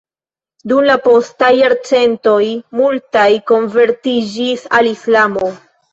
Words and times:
Dum 0.71 0.87
la 0.91 0.93
postaj 1.03 1.49
jarcentoj 1.59 2.41
multaj 2.79 3.27
konvertiĝis 3.53 4.69
al 4.79 4.91
Islamo. 4.95 5.53